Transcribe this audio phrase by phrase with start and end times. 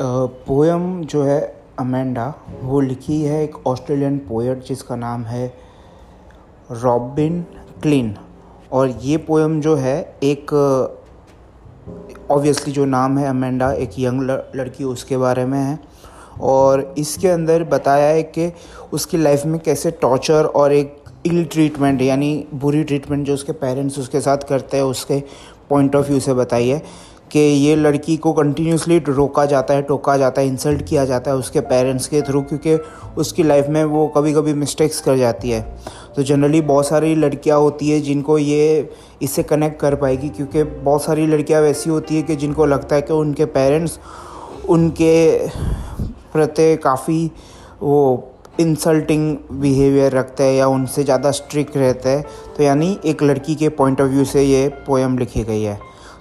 [0.00, 1.40] Poem जो है
[1.78, 2.32] Amanda
[2.62, 5.46] वो लिखी है एक ऑस्ट्रेलियन पोएट जिसका नाम है
[6.72, 7.42] रॉबिन
[7.82, 8.14] क्लिन
[8.72, 10.52] और ये पोएम जो है एक
[12.30, 14.22] ऑब्वियसली जो नाम है अमेंडा एक यंग
[14.56, 15.78] लड़की, उसके बारे में है।
[16.40, 18.52] और इसके अंदर बताया है कि
[18.92, 23.98] उसकी लाइफ में कैसे टॉर्चर और एक इल ट्रीटमेंट यानी बुरी ट्रीटमेंट जो उसके पेरेंट्स
[23.98, 25.22] उसके साथ करते हैं, उसके
[25.70, 26.82] पॉइंट ऑफ़ व्यू से बताई है।
[27.30, 31.36] कि ये लड़की को कंटिन्यूसली रोका जाता है, टोका जाता है इंसल्ट किया जाता है
[31.36, 32.74] उसके पेरेंट्स के थ्रू क्योंकि
[33.18, 35.60] उसकी लाइफ में वो कभी कभी मिस्टेक्स कर जाती है।
[36.16, 38.88] तो जनरली बहुत सारी लड़कियाँ होती है जिनको ये
[39.22, 43.02] इससे कनेक्ट कर पाएगी क्योंकि बहुत सारी लड़कियाँ वैसी होती है कि जिनको लगता है
[43.02, 43.98] कि उनके पेरेंट्स
[44.68, 45.46] उनके
[46.32, 47.30] प्रति काफ़ी
[47.82, 52.24] वो इंसल्टिंग बिहेवियर रखते हैं या उनसे ज़्यादा स्ट्रिक्ट रहते हैं।
[52.56, 55.78] तो यानी एक लड़की के पॉइंट ऑफ़ व्यू से ये पोएम लिखी गई है।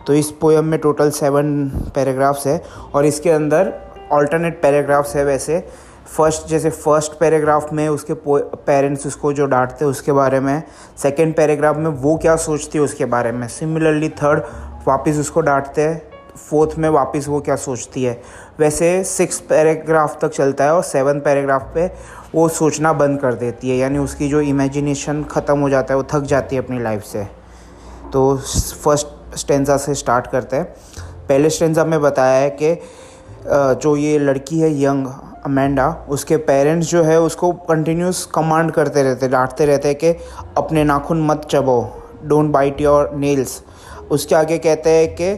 [0.08, 2.62] तो इस पोएम में टोटल सेवन पैराग्राफ्स है
[2.94, 3.74] और इसके अंदर
[4.12, 5.60] ऑल्टरनेट पैराग्राफ्स है वैसे।
[6.08, 10.64] फ़र्स्ट जैसे फ़र्स्ट पैराग्राफ में उसके पेरेंट्स उसको जो डांटते हैं उसके बारे में।
[10.98, 14.44] सेकंड पैराग्राफ में वो क्या सोचती है उसके बारे में। सिमिलरली थर्ड
[14.88, 16.02] वापस उसको डांटते हैं।
[16.36, 18.22] फोर्थ में वापस वो क्या सोचती है।
[18.60, 21.86] वैसे सिक्स पैराग्राफ तक चलता है और सेवन पैराग्राफ पे
[22.36, 26.06] वो सोचना बंद कर देती है। यानी उसकी जो इमेजिनेशन ख़त्म हो जाता है, वो
[26.14, 27.24] थक जाती है अपनी लाइफ से।
[28.14, 28.36] तो
[28.84, 30.66] फ़र्स्ट स्टेंजा से स्टार्ट करते हैं।
[31.30, 32.78] पहले स्टेंजा में बताया है कि
[33.82, 35.08] जो ये लड़की है, यंग
[35.46, 40.12] अमेंडा, उसके पेरेंट्स जो है, उसको कंटिन्यूस कमांड करते रहते, डांटते रहते हैं कि
[40.58, 41.78] अपने नाखून मत चबो
[42.24, 43.62] डोंट बाइट योर नेल्स
[44.12, 45.38] उसके आगे कहते हैं कि,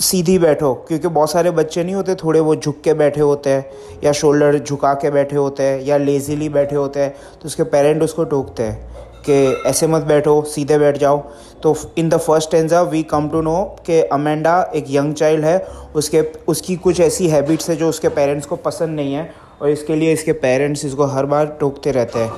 [0.00, 3.64] सीधी बैठो, क्योंकि बहुत सारे बच्चे नहीं होते, थोड़े वो झुक के बैठे होते हैं,
[4.04, 8.02] या शोल्डर झुका के बैठे होते हैं, या लेजीली बैठे होते हैं तो उसके पेरेंट
[8.02, 8.86] उसको टोकते हैं।
[9.30, 11.18] कि ऐसे मत बैठो, सीधे बैठ जाओ।
[11.62, 15.58] तो in the first टेंजा we come to know कि अमेंडा एक यंग चाइल्ड है।
[15.94, 19.30] उसके, उसकी कुछ ऐसी हैबिट्स है जो उसके पेरेंट्स को पसंद नहीं है
[19.62, 22.32] और इसके लिए इसके पेरेंट्स इसको हर बार टोकते रहते हैं।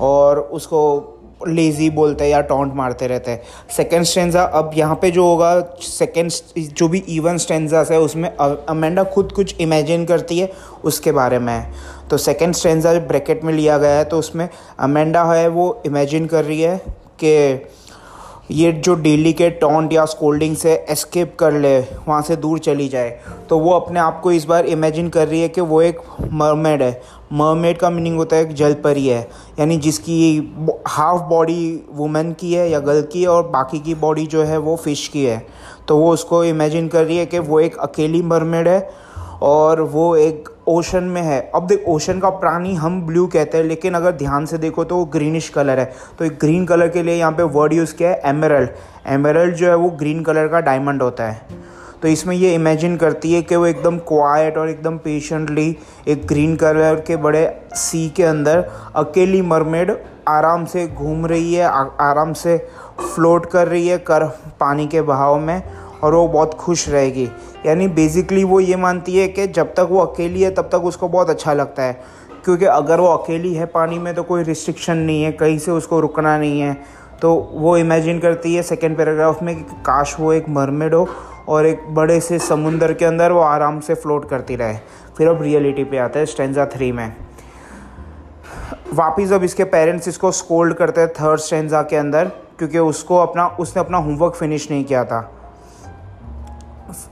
[0.00, 0.80] और उसको
[1.46, 3.42] लेज़ी बोलते हैं या टॉन्ट मारते रहते हैं।
[3.76, 9.04] सेकेंड स्टेंजा अब यहाँ पे जो होगा सेकेंड जो भी इवन स्टेंजास है, उसमें अमेंडा
[9.04, 10.50] खुद कुछ इमेजिन करती है,
[10.84, 11.72] उसके बारे में
[12.10, 14.48] तो सेकेंड स्टेंजा ब्रैकेट में लिया गया है तो उसमें
[14.78, 16.76] अमेंडा है, वो इमेजिन कर रही है
[17.22, 17.54] कि
[18.50, 22.88] ये जो डेली के टॉन्ट या स्कोल्डिंग से एस्केप कर ले, वहाँ से दूर चली
[22.88, 23.10] जाए
[23.48, 26.00] तो वो अपने आप को इस बार इमेजिन कर रही है कि वो एक
[26.32, 27.00] मरमेड है।
[27.32, 29.20] मरमेड का मीनिंग होता है एक जल परी है,
[29.58, 34.26] यानी जिसकी हाफ़ बॉडी वुमेन की है या गर्ल की है और बाकी की बॉडी
[34.26, 35.46] जो है वो फ़िश की है।
[35.88, 38.88] तो वो उसको इमेजिन कर रही है कि वो एक अकेली मरमेड है
[39.42, 43.64] और वो एक ओशन में है। अब देख ओशन का प्राणी हम ब्लू कहते हैं,
[43.64, 47.02] लेकिन अगर ध्यान से देखो तो वो ग्रीनिश कलर है। तो एक ग्रीन कलर के
[47.02, 48.70] लिए यहाँ पे वर्ड यूज़ किया है एमरल्ड
[49.08, 51.66] एमरल्ड जो है वो ग्रीन कलर का डायमंड होता है।
[52.02, 55.76] तो इसमें ये इमेजिन करती है कि वो एकदम क्वाइट और एकदम पेशेंटली
[56.08, 58.58] एक ग्रीन कलर के बड़े सी के अंदर
[58.96, 59.96] अकेली मरमेड
[60.28, 61.64] आराम से घूम रही है
[62.00, 62.56] आराम से
[63.00, 64.24] फ्लोट कर रही है कर,
[64.60, 65.62] पानी के बहाव में।
[66.02, 67.28] और वो बहुत खुश रहेगी।
[67.66, 71.08] यानी बेसिकली वो ये मानती है कि जब तक वो अकेली है, तब तक उसको
[71.08, 72.02] बहुत अच्छा लगता है।
[72.44, 76.00] क्योंकि अगर वो अकेली है पानी में तो कोई रिस्ट्रिक्शन नहीं है, कहीं से उसको
[76.00, 80.48] रुकना नहीं है। तो वो इमेजिन करती है सेकेंड पैराग्राफ में कि काश वो एक
[80.48, 81.08] मरमेड हो
[81.48, 84.74] और एक बड़े से समुंदर के अंदर वो आराम से फ्लोट करती रहे।
[85.18, 87.16] फिर अब रियलिटी पे आता है स्टेंजा थ्री में।
[88.94, 92.24] वापिस अब इसके पेरेंट्स इसको स्कोल्ड करते हैं थर्ड स्टेंजा के अंदर,
[92.58, 95.34] क्योंकि उसको अपना, उसने अपना होमवर्क फिनिश नहीं किया था।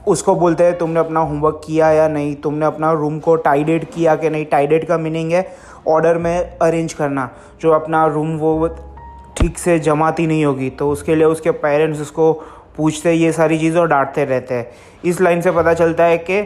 [0.07, 2.35] उसको बोलते हैं, तुमने अपना होमवर्क किया या नहीं?
[2.35, 4.45] तुमने अपना रूम को टाइडेड किया कि नहीं?
[4.45, 5.47] टाइडेड का मीनिंग है
[5.87, 7.29] ऑर्डर में अरेंज करना।
[7.61, 8.67] जो अपना रूम वो
[9.37, 12.31] ठीक से जमाती नहीं होगी तो उसके लिए उसके पेरेंट्स उसको
[12.77, 14.67] पूछते ये सारी चीज़ें और डांटते रहते हैं।
[15.05, 16.39] इस लाइन से पता चलता है कि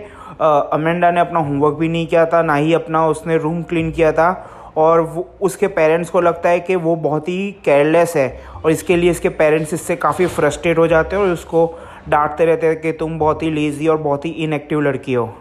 [0.74, 4.12] अमेंडा ने अपना होमवर्क भी नहीं किया था, ना ही अपना उसने रूम क्लीन किया
[4.12, 8.72] था और वो, उसके पेरेंट्स को लगता है कि वो बहुत ही केयरलेस है और
[8.72, 11.66] इसके लिए इसके पेरेंट्स इससे काफ़ी फ्रस्ट्रेट हो जाते हैं और उसको
[12.10, 15.34] डांटते रहते हैं कि तुम बहुत ही लेज़ी और बहुत ही इनएक्टिव लड़की हो।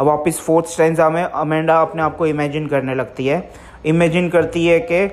[0.00, 3.48] अब वापस फोर्थ स्टेंजा में अमेंडा अपने आप को इमेजिन करने लगती है।
[3.86, 5.06] इमेजिन करती है कि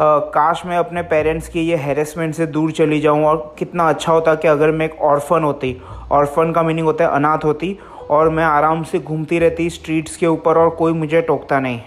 [0.00, 4.34] काश मैं अपने पेरेंट्स की ये हेरेसमेंट से दूर चली जाऊँ और कितना अच्छा होता
[4.34, 5.76] कि अगर मैं एक ऑर्फन होती।
[6.12, 7.76] ऑर्फन का मीनिंग होता है अनाथ होती
[8.10, 11.80] और मैं आराम से घूमती रहती स्ट्रीट्स के ऊपर और कोई मुझे टोकता नहीं।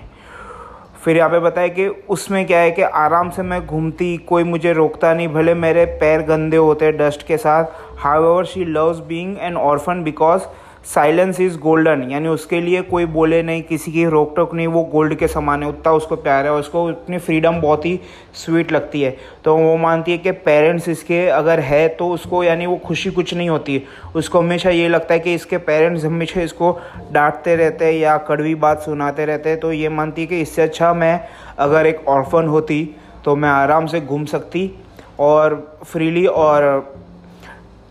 [1.08, 4.72] फिर यहाँ पे बताया कि उसमें क्या है कि आराम से मैं घूमती, कोई मुझे
[4.74, 7.66] रोकता नहीं, भले मेरे पैर गंदे होते डस्ट के साथ।
[8.24, 10.42] However she loves being an orphan because
[10.88, 14.84] silence is golden, यानी उसके लिए कोई बोले नहीं, किसी की रोक टोक नहीं, वो
[14.84, 18.00] गोल्ड के समान है, उतना उसको प्यार है उसको उतनी फ्रीडम बहुत ही
[18.36, 22.66] स्वीट लगती है। तो वो मानती है कि पेरेंट्स इसके अगर है तो उसको, यानी
[22.66, 23.82] वो खुशी कुछ नहीं होती।
[24.16, 26.72] उसको हमेशा ये लगता है कि इसके पेरेंट्स हमेशा इसको
[27.12, 30.62] डांटते रहते हैं या कड़वी बात सुनाते रहते हैं। तो ये मानती है कि इससे
[30.62, 31.20] अच्छा मैं
[31.60, 32.84] अगर एक ऑर्फन होती
[33.26, 34.72] तो मैं आराम से घूम सकती
[35.20, 35.56] और
[35.86, 36.64] फ्रीली और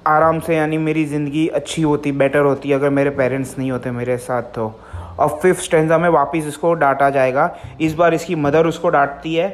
[0.06, 4.16] आराम से, यानी मेरी ज़िंदगी अच्छी होती बेटर होती, अगर मेरे पेरेंट्स नहीं होते मेरे
[4.18, 4.72] साथ तो।
[5.20, 9.48] अब फिफ्थ स्टेंजा में वापस इसको डांटा जाएगा। इस बार इसकी मदर उसको डांटती है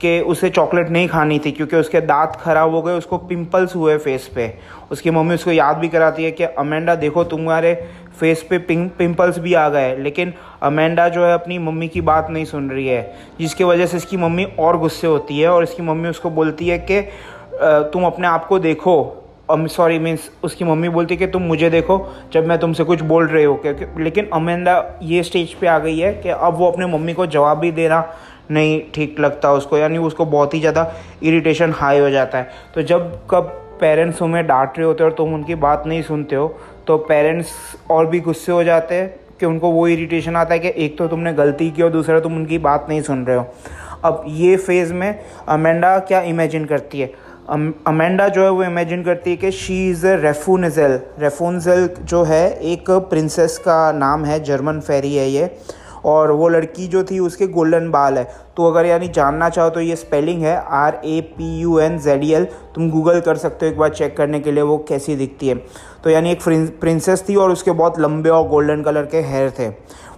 [0.00, 3.96] कि उसे चॉकलेट नहीं खानी थी, क्योंकि उसके दांत खराब हो गए, उसको पिंपल्स हुए
[3.98, 4.52] फेस पे।
[4.90, 7.74] उसकी मम्मी उसको याद भी कराती है कि, अमेंडा, देखो तुम्हारे
[8.20, 10.32] फेस पे पिंपल्स भी आ गए, लेकिन
[10.62, 14.16] अमेंडा जो है अपनी मम्मी की बात नहीं सुन रही है, जिसकी वजह से इसकी
[14.16, 17.00] मम्मी और गुस्से होती है, और इसकी मम्मी उसको बोलती है कि
[17.92, 18.94] तुम अपने आप को देखो
[19.48, 21.98] सॉरी मीन्स उसकी मम्मी बोलती कि तुम मुझे देखो
[22.32, 25.98] जब मैं तुमसे कुछ बोल रही हो, क्योंकि लेकिन अमेंदा ये स्टेज पे आ गई
[25.98, 28.04] है कि अब वो अपने मम्मी को जवाब भी देना
[28.50, 30.92] नहीं ठीक लगता उसको, यानी उसको बहुत ही ज़्यादा
[31.22, 35.16] इरिटेशन हाई हो जाता है। तो जब कब पेरेंट्स तुम्हें डांट रहे होते हो और
[35.16, 36.46] तुम उनकी बात नहीं सुनते हो
[36.86, 37.50] तो पेरेंट्स
[37.90, 39.08] और भी गुस्से हो जाते हैं
[39.40, 42.36] कि उनको वो इरिटेशन आता है कि एक तो तुमने गलती की और दूसरा तुम
[42.36, 43.46] उनकी बात नहीं सुन रहे हो।
[44.04, 45.18] अब ये फ़ेज़ में
[45.48, 47.10] अमेंडा क्या इमेजिन करती है?
[47.48, 52.50] अमेंडा जो है वो इमेजिन करती है कि शी इज़ अ रेफूनजल रेफूनजल जो है,
[52.50, 55.56] एक प्रिंसेस का नाम है जर्मन फेरी है ये।
[56.04, 58.24] और वो लड़की जो थी, उसके गोल्डन बाल है।
[58.56, 62.24] तो अगर यानी जानना चाहो तो ये स्पेलिंग है R A P U N Z
[62.24, 62.44] L
[62.74, 65.54] तुम गूगल कर सकते हो एक बार चेक करने के लिए, वो कैसी दिखती है।
[66.04, 66.42] तो यानी एक
[66.80, 69.68] प्रिंसेस थी और उसके बहुत लंबे और गोल्डन कलर के हेयर थे।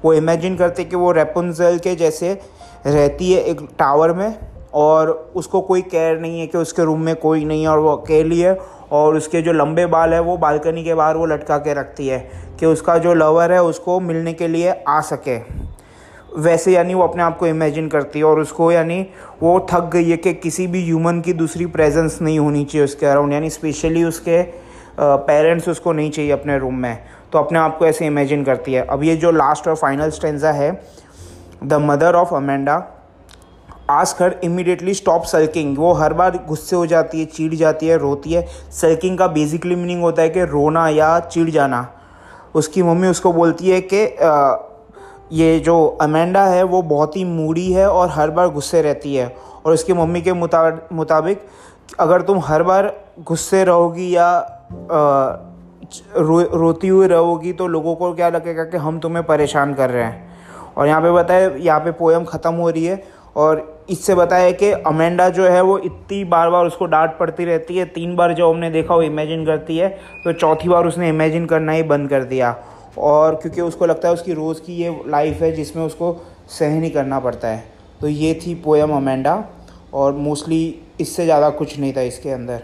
[0.05, 2.38] वो इमेजिन करते कि वो रेपुंजल के जैसे
[2.87, 4.35] रहती है एक टावर में
[4.75, 7.91] और उसको कोई केयर नहीं है कि उसके रूम में कोई नहीं है और वो
[7.91, 8.59] अकेली है
[8.93, 12.19] और उसके जो लंबे बाल है, वो बालकनी के बाहर वो लटका के रखती है
[12.61, 15.38] कि उसका जो लवर है, उसको मिलने के लिए आ सके।
[16.38, 19.00] वैसे यानी वो अपने आप को इमेजिन करती है और उसको यानी
[19.43, 23.06] वो थक गई है कि किसी भी ह्यूमन की दूसरी प्रेजेंस नहीं होनी चाहिए उसके
[23.06, 24.43] अराउंड यानी स्पेशली उसके
[25.00, 26.99] पेरेंट्स उसको नहीं चाहिए अपने रूम में।
[27.32, 30.50] तो अपने आप को ऐसे इमेजिन करती है। अब ये जो लास्ट और फाइनल स्टेंजा
[30.50, 30.70] है
[31.65, 32.79] the mother of Amanda
[33.90, 37.96] ask her immediately stop sulking वो हर बार गुस्से हो जाती है चिढ़ जाती है
[37.98, 41.86] रोती है। सल्किंग का बेसिकली मीनिंग होता है कि रोना या चिढ़ जाना।
[42.54, 44.02] उसकी मम्मी उसको बोलती है कि
[45.32, 49.34] ये जो अमेंडा है वो बहुत ही मूडी है और हर बार गुस्से रहती है।
[49.64, 51.46] और उसकी मम्मी के मुताबिक
[52.00, 54.28] अगर तुम हर बार गुस्से रहोगी या
[56.16, 60.04] रो, रोती हुई रहोगी तो लोगों को क्या लगेगा कि हम तुम्हें परेशान कर रहे
[60.04, 60.32] हैं?
[60.76, 63.02] और यहाँ पे बताए यहाँ पे पोएम ख़त्म हो रही है
[63.36, 67.76] और इससे बताया कि अमेंडा जो है वो इतनी बार बार उसको डांट पड़ती रहती
[67.76, 69.88] है। तीन बार जो हमने देखा वो इमेजिन करती है।
[70.25, 72.56] तो चौथी बार उसने इमेजिन करना ही बंद कर दिया।
[72.98, 76.16] और क्योंकि उसको लगता है उसकी रोज़ की ये लाइफ है जिसमें उसको
[76.50, 77.64] सहन ही करना पड़ता है।
[78.00, 79.42] तो ये थी पोएम अमेंडा।
[79.94, 80.62] और मोस्टली
[81.00, 82.62] इससे ज़्यादा कुछ नहीं था इसके अंदर।